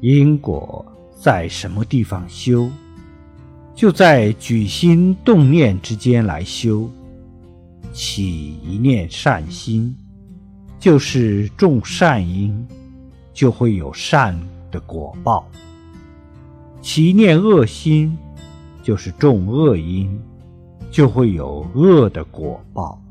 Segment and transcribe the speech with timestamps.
[0.00, 0.84] 因果
[1.20, 2.68] 在什么地方修？
[3.74, 6.88] 就在举心动念之间来修。
[7.92, 9.96] 起一念善心，
[10.78, 12.66] 就是种善因，
[13.32, 14.38] 就会有善
[14.70, 15.44] 的果报；
[16.80, 18.16] 起一念恶心，
[18.82, 20.20] 就是种恶因，
[20.92, 23.02] 就会有恶的果报。